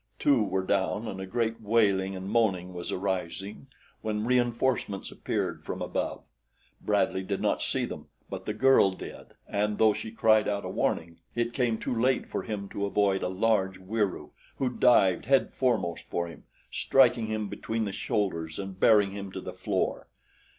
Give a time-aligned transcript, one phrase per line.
[0.17, 3.67] Two were down and a great wailing and moaning was arising
[4.01, 6.23] when reinforcements appeared from above.
[6.81, 10.69] Bradley did not see them; but the girl did, and though she cried out a
[10.69, 16.05] warning, it came too late for him to avoid a large Wieroo who dived headforemost
[16.09, 20.07] for him, striking him between the shoulders and bearing him to the floor.